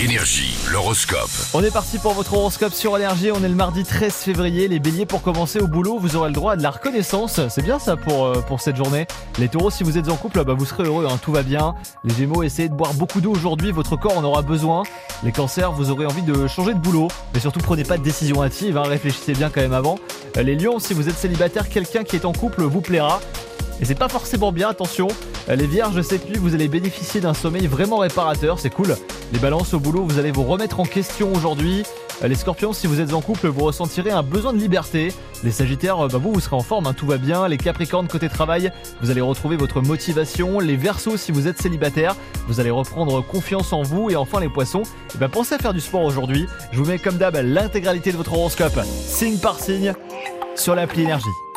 [0.00, 1.28] Énergie, l'horoscope.
[1.54, 3.32] On est parti pour votre horoscope sur Énergie.
[3.32, 4.68] On est le mardi 13 février.
[4.68, 7.40] Les béliers, pour commencer au boulot, vous aurez le droit à de la reconnaissance.
[7.48, 9.08] C'est bien ça pour, euh, pour cette journée.
[9.40, 11.74] Les taureaux, si vous êtes en couple, bah, vous serez heureux, hein, tout va bien.
[12.04, 13.72] Les gémeaux, essayez de boire beaucoup d'eau aujourd'hui.
[13.72, 14.84] Votre corps en aura besoin.
[15.24, 17.08] Les cancers, vous aurez envie de changer de boulot.
[17.34, 18.78] Mais surtout, prenez pas de décision hâtive.
[18.78, 19.98] hein, réfléchissez bien quand même avant.
[20.36, 23.20] Euh, Les lions, si vous êtes célibataire, quelqu'un qui est en couple vous plaira.
[23.80, 25.08] Et c'est pas forcément bien, attention.
[25.48, 28.96] Euh, Les vierges, cette nuit, vous allez bénéficier d'un sommeil vraiment réparateur, c'est cool.
[29.32, 31.82] Les balances au boulot, vous allez vous remettre en question aujourd'hui.
[32.22, 35.12] Les scorpions, si vous êtes en couple, vous ressentirez un besoin de liberté.
[35.44, 37.46] Les sagittaires, bah vous, vous serez en forme, hein, tout va bien.
[37.46, 40.58] Les capricornes, côté travail, vous allez retrouver votre motivation.
[40.58, 42.16] Les versos, si vous êtes célibataire,
[42.48, 44.10] vous allez reprendre confiance en vous.
[44.10, 44.82] Et enfin, les poissons,
[45.14, 46.46] eh ben, pensez à faire du sport aujourd'hui.
[46.72, 49.94] Je vous mets comme d'hab l'intégralité de votre horoscope, signe par signe,
[50.56, 51.47] sur l'appli énergie.